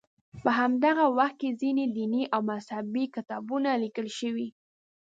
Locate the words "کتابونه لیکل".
3.15-4.07